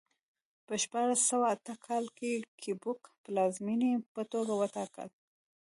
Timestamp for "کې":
2.17-2.31